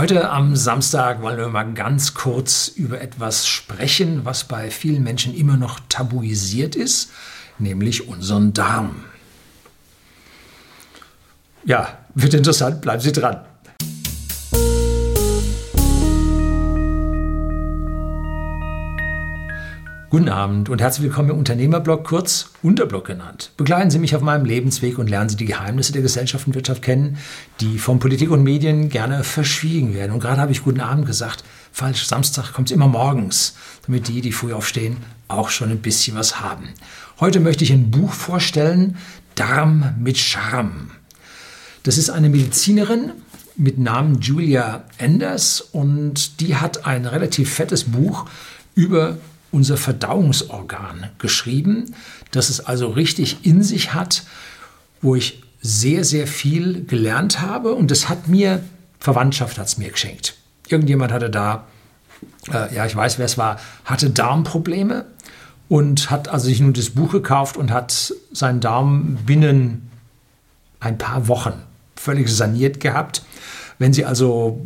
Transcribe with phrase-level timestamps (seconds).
[0.00, 5.34] Heute am Samstag wollen wir mal ganz kurz über etwas sprechen, was bei vielen Menschen
[5.34, 7.10] immer noch tabuisiert ist,
[7.58, 9.02] nämlich unseren Darm.
[11.64, 13.40] Ja, wird interessant, bleiben Sie dran.
[20.10, 23.50] Guten Abend und herzlich willkommen im Unternehmerblog, kurz Unterblog genannt.
[23.58, 26.80] Begleiten Sie mich auf meinem Lebensweg und lernen Sie die Geheimnisse der Gesellschaft und Wirtschaft
[26.80, 27.18] kennen,
[27.60, 30.12] die von Politik und Medien gerne verschwiegen werden.
[30.12, 31.44] Und gerade habe ich guten Abend gesagt.
[31.72, 33.54] Falsch, Samstag kommt es immer morgens,
[33.84, 34.96] damit die, die früh aufstehen,
[35.28, 36.70] auch schon ein bisschen was haben.
[37.20, 38.96] Heute möchte ich ein Buch vorstellen,
[39.34, 40.90] Darm mit Charme.
[41.82, 43.12] Das ist eine Medizinerin
[43.56, 48.24] mit Namen Julia Enders und die hat ein relativ fettes Buch
[48.74, 49.18] über
[49.50, 51.94] unser Verdauungsorgan geschrieben,
[52.30, 54.24] das es also richtig in sich hat,
[55.00, 58.62] wo ich sehr, sehr viel gelernt habe und das hat mir,
[59.00, 60.36] Verwandtschaft hat es mir geschenkt.
[60.68, 61.66] Irgendjemand hatte da,
[62.52, 65.06] äh, ja, ich weiß, wer es war, hatte Darmprobleme
[65.68, 69.90] und hat also sich nun das Buch gekauft und hat seinen Darm binnen
[70.80, 71.54] ein paar Wochen
[71.96, 73.22] völlig saniert gehabt.
[73.78, 74.64] Wenn Sie also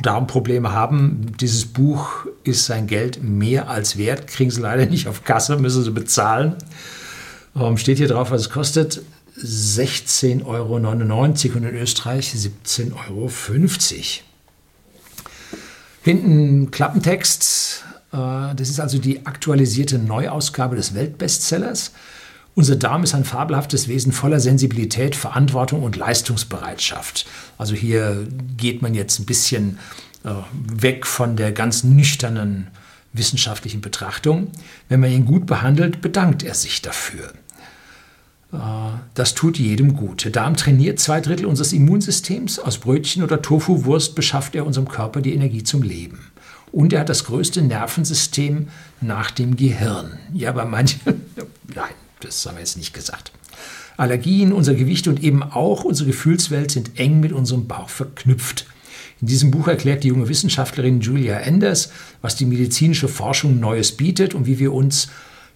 [0.00, 4.26] Darmprobleme haben, dieses Buch ist sein Geld mehr als wert.
[4.26, 6.56] Kriegen Sie leider nicht auf Kasse, müssen Sie bezahlen.
[7.56, 9.02] Ähm, steht hier drauf, was es kostet.
[9.38, 13.30] 16,99 Euro und in Österreich 17,50 Euro.
[16.02, 17.84] Hinten Klappentext.
[18.12, 21.92] Äh, das ist also die aktualisierte Neuausgabe des Weltbestsellers.
[22.54, 27.24] Unser Darm ist ein fabelhaftes Wesen voller Sensibilität, Verantwortung und Leistungsbereitschaft.
[27.56, 28.26] Also hier
[28.58, 29.78] geht man jetzt ein bisschen
[30.22, 32.68] weg von der ganz nüchternen
[33.12, 34.50] wissenschaftlichen Betrachtung.
[34.88, 37.32] Wenn man ihn gut behandelt, bedankt er sich dafür.
[38.52, 38.56] Äh,
[39.14, 40.24] das tut jedem gut.
[40.24, 42.58] Der Darm trainiert zwei Drittel unseres Immunsystems.
[42.58, 46.30] Aus Brötchen oder Tofu-Wurst beschafft er unserem Körper die Energie zum Leben.
[46.70, 48.68] Und er hat das größte Nervensystem
[49.00, 50.18] nach dem Gehirn.
[50.32, 51.00] Ja, bei manchen,
[51.74, 53.32] nein, das haben wir jetzt nicht gesagt.
[53.98, 58.64] Allergien, unser Gewicht und eben auch unsere Gefühlswelt sind eng mit unserem Bauch verknüpft.
[59.22, 61.90] In diesem Buch erklärt die junge Wissenschaftlerin Julia Enders,
[62.20, 65.08] was die medizinische Forschung Neues bietet und wie wir uns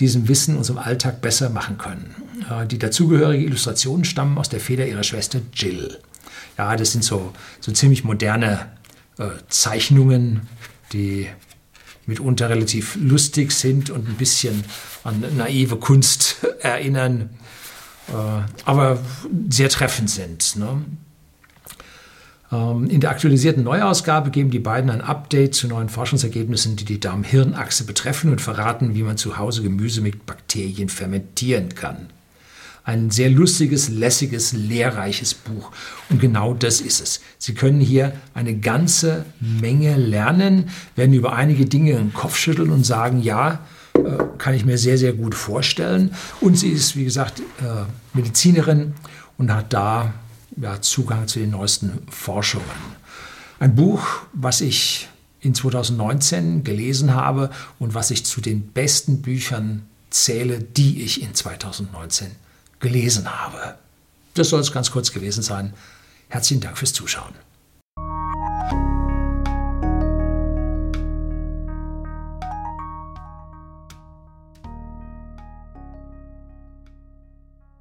[0.00, 2.14] diesem Wissen unserem Alltag besser machen können.
[2.50, 5.98] Äh, die dazugehörigen Illustrationen stammen aus der Feder ihrer Schwester Jill.
[6.56, 8.66] Ja, das sind so, so ziemlich moderne
[9.18, 10.48] äh, Zeichnungen,
[10.94, 11.28] die
[12.06, 14.64] mitunter relativ lustig sind und ein bisschen
[15.04, 17.28] an naive Kunst erinnern,
[18.08, 18.98] äh, aber
[19.50, 20.56] sehr treffend sind.
[20.56, 20.82] Ne?
[22.52, 27.00] Ähm, in der aktualisierten Neuausgabe geben die beiden ein Update zu neuen Forschungsergebnissen, die die
[27.00, 32.08] Darm-Hirn-Achse betreffen und verraten, wie man zu Hause Gemüse mit Bakterien fermentieren kann.
[32.82, 35.70] Ein sehr lustiges, lässiges, lehrreiches Buch.
[36.08, 37.20] Und genau das ist es.
[37.38, 42.84] Sie können hier eine ganze Menge lernen, werden über einige Dinge den Kopf schütteln und
[42.84, 43.60] sagen, ja,
[43.94, 43.98] äh,
[44.38, 46.12] kann ich mir sehr, sehr gut vorstellen.
[46.40, 47.84] Und sie ist, wie gesagt, äh,
[48.14, 48.94] Medizinerin
[49.36, 50.14] und hat da
[50.56, 52.64] ja, Zugang zu den neuesten Forschungen.
[53.58, 55.08] Ein Buch, was ich
[55.40, 61.34] in 2019 gelesen habe und was ich zu den besten Büchern zähle, die ich in
[61.34, 62.30] 2019
[62.78, 63.76] gelesen habe.
[64.34, 65.74] Das soll es ganz kurz gewesen sein.
[66.28, 67.34] Herzlichen Dank fürs Zuschauen.